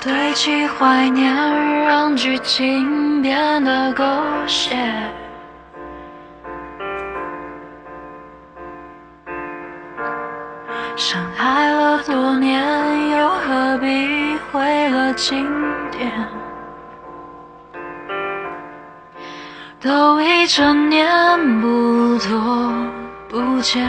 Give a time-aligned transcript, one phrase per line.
[0.00, 1.34] 堆砌怀念，
[1.84, 4.04] 让剧情变得狗
[4.46, 4.76] 血。
[10.94, 15.46] 相爱了多年，又何必毁了经
[15.90, 16.12] 典？
[19.80, 22.72] 都已成年，不拖
[23.28, 23.84] 不欠，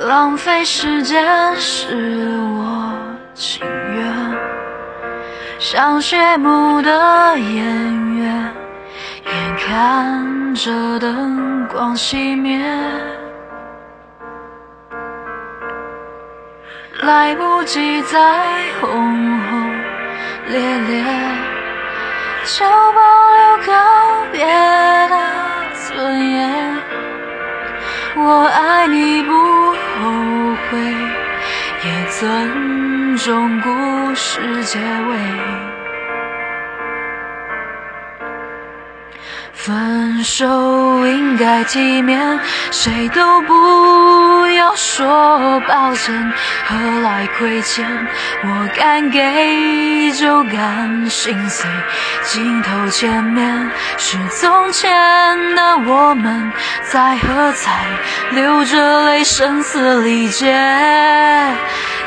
[0.00, 2.92] 浪费时间是我
[3.34, 3.75] 情。
[5.68, 8.54] 像谢幕的演员，
[9.24, 12.64] 眼看着灯光熄灭。
[17.02, 18.16] 来不及再
[18.80, 19.72] 轰轰
[20.46, 21.04] 烈烈，
[22.44, 23.00] 就保
[23.34, 23.72] 留告
[24.30, 24.46] 别
[25.08, 25.16] 的
[25.72, 26.76] 尊严。
[28.14, 29.74] 我爱你不后
[30.70, 30.78] 悔，
[31.86, 35.16] 也尊重故事结尾。
[39.52, 42.38] 分手应该体面，
[42.70, 46.32] 谁都不要说抱歉，
[46.66, 47.84] 何来亏欠？
[48.44, 51.68] 我敢给就敢心碎，
[52.22, 54.92] 镜头前面是从前
[55.56, 56.52] 的我们，
[56.88, 57.84] 在喝彩，
[58.30, 60.54] 流着泪声嘶力竭。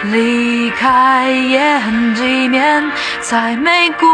[0.03, 4.05] 离开也很体面，才没辜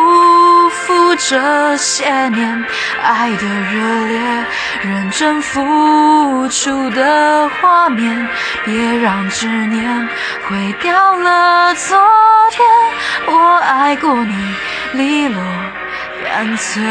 [0.69, 2.65] 负这些年
[3.03, 4.45] 爱的热烈，
[4.81, 8.27] 认真付出的画面。
[8.65, 10.09] 别让执念
[10.47, 11.95] 毁掉了昨
[12.49, 12.65] 天，
[13.27, 14.55] 我爱过你，
[14.93, 15.39] 利落
[16.23, 16.81] 干脆。